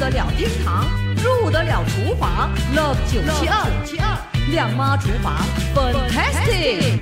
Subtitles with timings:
[0.00, 4.16] 得了厅堂，入得了厨房，Love 九七二，
[4.50, 5.36] 亮妈厨房
[5.74, 7.00] ，Fantastic。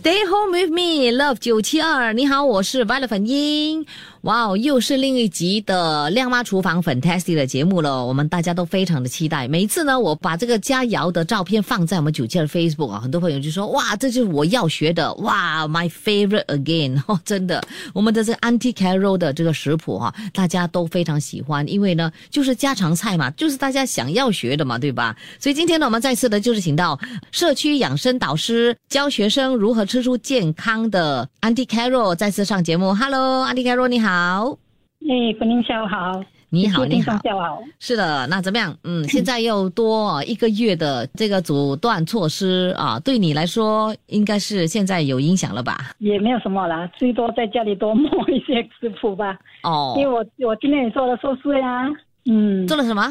[0.00, 2.12] Stay home with me, Love 九七二。
[2.12, 3.86] 你好，我是 Violet 粉英。
[4.22, 9.48] 哇哦，又是另一集的亮妈厨房 Fantastic 的节目了，我们大家都非常的期待。
[9.48, 17.62] 每一次呢，我把这个佳肴的照片放在我们九七二 Facebook 啊，很多朋友就说哇，这就是我要学的，哇，My favorite again 哦，真的，
[17.94, 25.16] 我们的这个 Auntie Carol 的这个食谱哈、大家都非常喜欢，因为呢，就是家常菜嘛，就是大家想要学的嘛，对吧？
[25.38, 27.00] 所以今天呢，我们再次的就是请到
[27.32, 32.94] 社区养生导师，教学生如何吃出健康的 Auntie Carol 再次上节目。
[32.94, 34.09] Hello，Auntie Carol，你好。
[34.10, 37.16] 哎，本林下午好，你好，你好。
[37.22, 37.58] 下午好。
[37.78, 38.76] 是的，那怎么样？
[38.84, 45.76] 嗯，现在又多一个月的这个阻断措施啊，对你来说应该是现在有影响了吧？
[45.98, 49.38] 也没有什么啦，最多在家里多摸一些食谱吧。
[49.62, 51.88] 哦因为，我我今天也做了寿司呀，
[52.26, 53.02] 嗯，做了什么？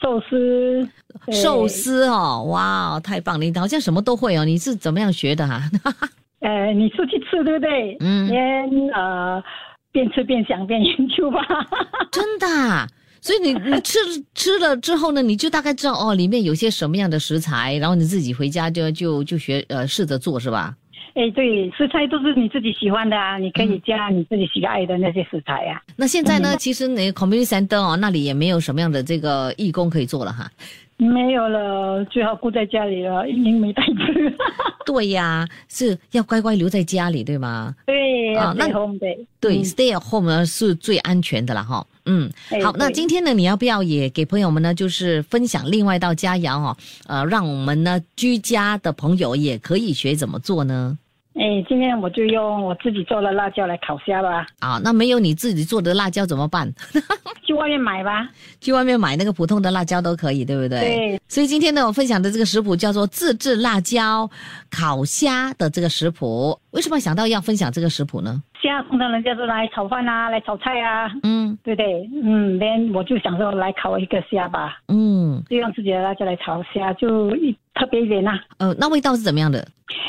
[0.00, 0.88] 寿司，
[1.30, 3.44] 寿，司哦，哇，太棒了！
[3.44, 5.60] 你好像什么都会哦，你是怎么样学的哈、
[6.40, 7.96] 呃，你出去吃对不对？
[8.00, 9.40] 嗯边呃
[9.92, 11.38] 边吃边想边研究吧。
[12.10, 12.86] 真的啊、
[13.20, 13.98] 所以你你吃
[14.34, 20.74] 吃了之后呢，你就大概知道哦，里面有些什么样的食材，然后你自己回家就就就学呃试着做是吧？
[21.14, 30.50] 哎，对，食材都是你自己喜欢的啊，你可以加你自己喜爱的那些食材呀、那现在呢，其实你 community center 哦，那里也没有什么样的这个义工可以做了哈。
[31.02, 34.36] 没有了，最好顾在家里了， 因没带去。
[34.86, 37.74] 对呀，是要乖乖留在家里，对吗？
[37.86, 39.26] 对，啊那 stay 对。
[39.40, 41.86] 对、嗯 s t a y at home 呢是最安全的了哈。
[42.06, 42.28] 嗯，
[42.62, 50.98] 好，那今天呢，你要不要也给朋友们呢，就是分享另外一道佳肴哦，呃，让我们呢居家的朋友也可以学怎么做呢？
[51.34, 56.70] 哎，今天我就用我自己做的辣椒来烤虾吧，啊，那没有你自己做的辣椒怎么办？
[57.46, 58.28] 去外面买吧。
[58.60, 60.80] 去外面买那个普通的辣椒都可以，对不对？
[60.80, 61.20] 对。
[61.28, 64.28] 所以今天呢，我分享的这个食谱叫做自制辣椒
[64.70, 66.58] 烤虾的这个食谱。
[66.72, 68.42] 为什么想到要分享这个食谱呢？
[68.62, 72.08] 虾通常人家是来炒饭啊，来炒菜啊，嗯对不对？
[72.22, 79.66] 嗯，连我就想说来烤一个虾吧，嗯，就用自己的辣椒来炒虾，就一特别一点呐、呃，那味道是怎么样的？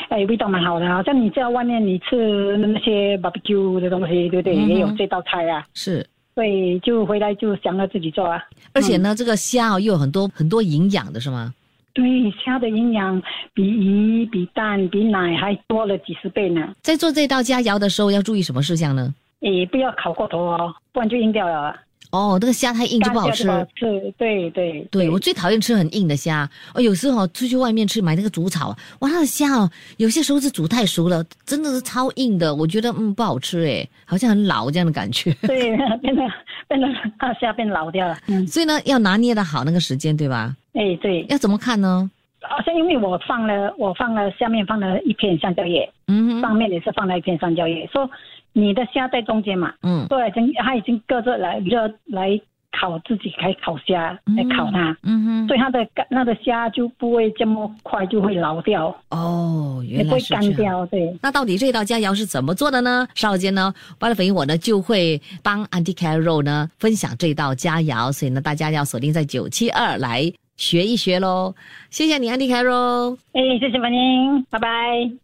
[0.08, 4.56] 哎，味道蛮好的，好像你在外面你吃那些 barbecue 的东西，对不对？
[4.56, 6.06] 嗯也有这道菜啊，是。
[6.34, 8.42] 所以就回来就想要自己做啊。
[8.72, 11.52] 而且呢，这个虾哦又有很多很多营养的是吗？
[11.94, 12.04] 对，
[12.44, 13.22] 虾的营养
[13.54, 16.74] 比鱼、比蛋、比奶还多了几十倍呢。
[16.82, 19.14] 在做这道佳肴的时候要注意什么事项呢？
[19.40, 21.74] 诶，不要烤过头哦，不然就硬掉了。
[22.10, 23.56] 哦，那个虾太硬就不好吃干。
[23.56, 24.12] 掉就不好吃。
[24.18, 35.32] 对对对我最讨厌吃很硬的虾，哦，有时候出去外面吃买那个煮炒啊，哇，那个虾哦，有些时候是煮太熟了，真的是超硬的，我觉得嗯不好吃诶，好像很老这样的感觉。
[35.46, 36.22] 对，变得
[36.66, 36.88] 变得
[37.18, 38.16] 它虾变老掉了。
[38.28, 40.56] 嗯，所以呢，要拿捏的好那个时间，对吧？
[40.74, 42.10] 哎对，要怎么看呢？
[42.42, 48.08] 好像因为我放了我放了下面放了一片香蕉叶，嗯，上面也是放了一片香蕉叶，说
[48.52, 52.38] 你的虾在中间嘛，嗯对，已经它已经各自来热来
[52.78, 54.94] 烤自己来烤虾来烤它。
[55.04, 60.42] 嗯哼，所以它的干那个虾就不会这么快就会老掉，哦，原来是这样。
[60.42, 60.86] 干掉。
[60.86, 63.08] 对，那到底这道佳肴是怎么做的呢？
[63.14, 71.54] 稍后间呢，巴勒粉我呢就会帮 Auntie Carol 呢分享这道佳肴，所以呢，大家要锁定在九七二来学一学喽。
[71.90, 74.68] 谢谢你，Auntie Carol，哎，谢谢欢迎，拜拜。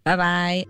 [0.02, 0.64] 拜拜。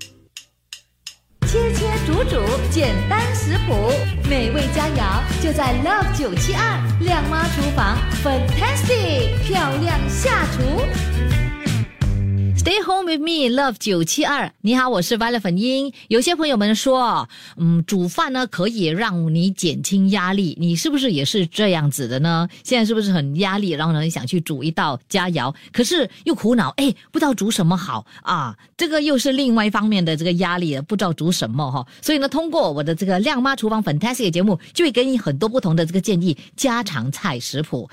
[1.47, 3.91] 切切煮煮，简单食谱，
[4.29, 11.40] 美味佳肴就在 Love 九七二亮妈厨房，Fantastic 漂亮下厨。
[12.61, 14.53] Stay home with me, love 九七二。
[14.61, 15.91] 你好，我是 Violet 粉英。
[16.09, 17.27] 有些朋友们说，
[17.57, 22.47] 嗯，煮饭呢可以让你减轻压力，你是不是也是这样子的呢？
[22.63, 28.55] 现在是不是很压力，然后呢想去煮一道佳肴，可是又苦恼，哎，不知道煮什么好啊？
[28.77, 31.87] 这个又是另外一方面的这个压力，不知道煮什么哈。
[32.03, 37.89] 所以呢，通过我的这个亮妈厨房 Fantastic 节目，就会给你很多不同的这个建议，家常菜食谱。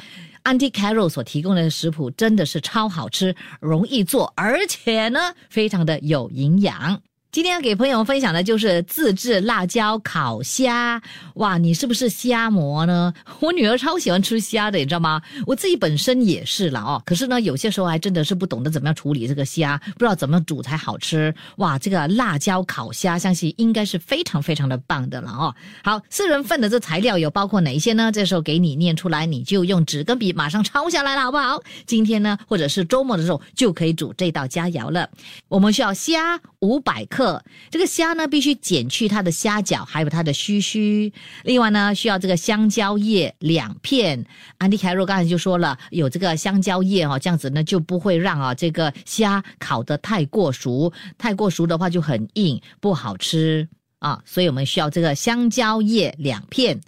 [0.48, 7.02] Anticarrot 所提供的食谱真的是超好吃，容易做，而且呢，非常的有营养。
[7.30, 11.00] 今天要给朋友分享的就是自制辣椒烤虾。
[11.36, 13.14] 哇，你是不是虾魔呢？
[13.42, 15.22] 我女儿超喜欢吃虾的，你知道吗？
[15.46, 17.02] 我自己本身也是了哦。
[17.06, 21.32] 可是呢，有些时候还真的是不懂得怎么样处理这个虾，不知道怎么煮才好吃。
[21.58, 25.54] 哇，这个辣椒烤虾，相信应该是非常非常的棒的了哦。
[25.84, 28.10] 好，四人份的这材料有包括哪一些呢？
[28.12, 31.62] 这时候给你念出来，你就用纸跟笔马上抄下来了，好不好？
[31.86, 35.08] 今天呢，或者是周末的时候就可以煮这道佳肴了。
[35.50, 37.17] 我们需要虾五百克。
[37.18, 37.44] 克。
[37.72, 41.12] 这个虾呢，必须剪去它的虾脚，还有它的须须。
[41.44, 44.24] 另外呢，需要这个香蕉叶两片。
[44.60, 53.68] 安迪凯若刚才就说了，有这个香蕉叶哦，这样子呢就不会让啊这个虾烤得太过熟，太过熟的话就很硬，不好吃
[53.98, 54.22] 啊。
[54.24, 56.80] 所以我们需要这个香蕉叶两片。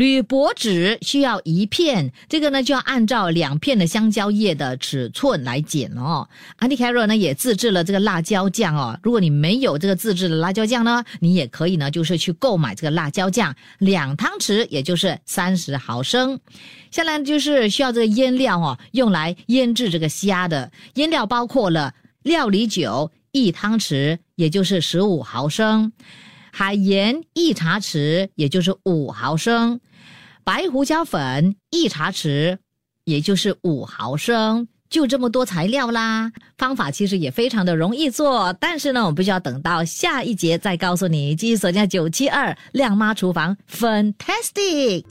[0.00, 6.26] 铝箔纸需要一片，这个呢就要按照两片的香蕉叶的尺寸来剪哦。
[6.56, 8.98] 安迪凯罗呢也自制了这个辣椒酱哦。
[9.02, 16.40] 如果你没有这个自制的辣椒酱呢，你也可以呢就是去购买这个辣椒酱，两汤匙，也就是三十毫升。
[16.90, 21.92] 下来就是需要这个腌料哦，用来腌制这个虾的腌料包括了
[22.22, 25.92] 料理酒一汤匙，也就是十五毫升。
[26.52, 29.78] 海盐一茶匙，也就是五毫升；
[30.44, 32.58] 白胡椒粉一茶匙，
[33.04, 34.68] 也就是五毫升。
[34.88, 36.32] 就这么多材料啦。
[36.58, 41.36] 方法其实也非常的容易做，但是呢，我们必须要等到下一节再告诉你。
[41.36, 45.04] 继续锁定九七二亮妈厨房，Fantastic！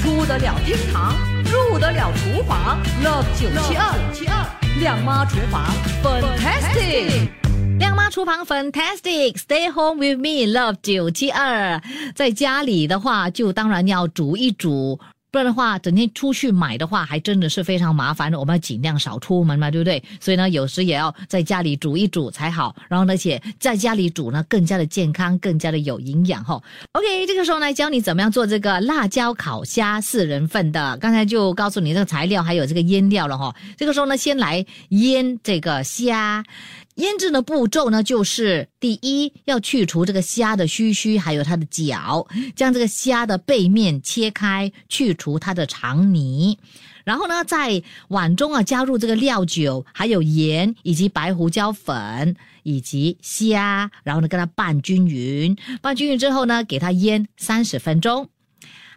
[0.00, 1.14] 出得了厅堂，
[1.44, 5.66] 入得了厨房，Love 九七二七二亮妈厨房
[6.02, 7.47] ，Fantastic！
[7.78, 11.80] 亮妈厨房 fantastic，stay home with me love 九七二，
[12.12, 14.98] 在家里的话就当然要煮一煮，
[15.30, 18.40] 不然的话整天出去买的话还真的是非常麻烦的。
[18.40, 20.02] 我们要尽量少出门嘛，对不对？
[20.20, 22.74] 所以呢，有时也要在家里煮一煮才好。
[22.88, 26.60] 然后而且在家里煮呢，更加的健康，更加的有营养哈。
[26.92, 30.96] OK，这个时候呢，教你怎么样做这个辣椒烤虾四人份的。
[30.96, 33.54] 刚才就告诉你这个材料还有这个腌料了哈。
[33.76, 36.42] 这个时候呢，先来腌这个虾。
[36.98, 46.58] 腌制的步骤呢，就是第一要去除这个虾的须须，还有它的脚，将这个虾的背面切开，去除它的肠泥。
[47.04, 52.34] 然后呢，在碗中啊加入这个料酒，还有盐以及白胡椒粉
[52.64, 55.56] 以及虾，然后呢跟它拌均匀。
[55.80, 58.28] 拌均匀之后呢，给它腌三十分钟。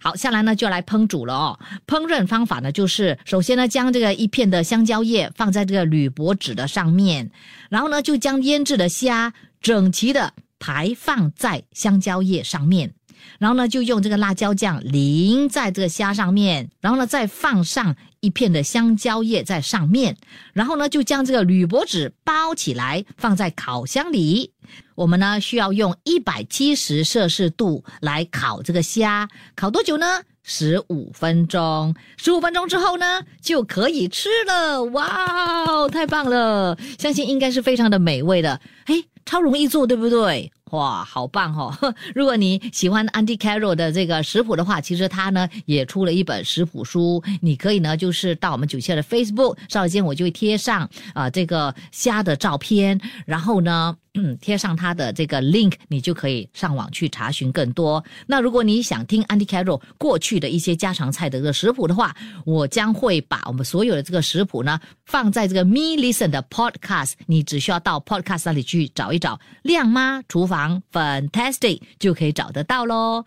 [0.04, 1.60] 好，下来呢就来烹煮了哦。
[1.86, 7.30] 烹饪方法呢，就是首先呢将这个一片的香蕉叶放在这个铝箔纸的上面，
[7.70, 9.32] 然后呢就将腌制的虾
[9.62, 12.92] 整齐的排放在香蕉叶上面，
[13.38, 20.18] 然后呢就用这个辣椒酱淋在这个虾上面，然后呢再放上一片的香蕉叶在上面，
[20.54, 24.51] 然后呢就将这个铝箔纸包起来放在烤箱里。
[24.96, 30.22] 我们呢需要用一百七十摄氏度来烤这个虾，烤多久呢？
[30.44, 31.96] 十五分钟。
[32.18, 34.84] 十五分钟之后呢，就可以吃了。
[34.86, 36.78] 哇，太棒了！
[36.98, 38.60] 相信应该是非常的美味的。
[38.86, 40.52] 哎，超容易做，对不对？
[40.72, 41.74] 哇，好棒哦！
[42.16, 53.96] 如果你喜欢 Andy Carroll 的这个食谱的话，其实他呢也出了一本食谱书，你可以呢就是到我们九七的 Facebook，稍后间我就会贴上啊这个虾的照片，然后呢
[54.42, 58.04] 贴上他的这个 link，你就可以上网去查询更多。
[58.28, 62.16] 那如果你想听 Andy Carroll 过去的一些家常菜的这个食谱的话，
[62.46, 70.61] 我将会把我们所有的这个食谱呢放在这个 Me Listen 的 Podcast，你只需要到 Podcast 那里去找一找亮妈厨房。
[70.92, 73.24] Fantastic 就可以找得到喽。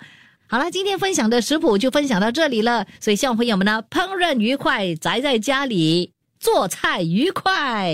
[0.46, 2.86] 好了，今天分享的食谱就分享到这里了。
[3.00, 7.90] 所以希望朋友们呢，烹饪愉快，宅在家里做菜愉快，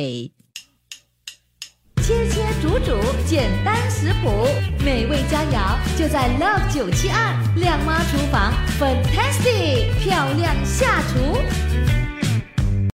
[2.02, 4.46] 切切煮煮简单食谱，
[4.84, 8.52] 美味佳肴就在 Love 九七二亮妈厨房。
[8.78, 11.38] Fantastic 漂亮下厨。